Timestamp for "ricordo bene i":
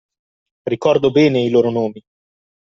0.63-1.51